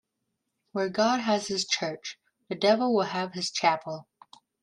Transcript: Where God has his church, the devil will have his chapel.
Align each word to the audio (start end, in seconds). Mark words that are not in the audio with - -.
Where 0.71 0.89
God 0.89 1.19
has 1.19 1.47
his 1.47 1.63
church, 1.63 2.17
the 2.49 2.55
devil 2.55 2.91
will 2.95 3.03
have 3.05 3.33
his 3.33 3.51
chapel. 3.51 4.07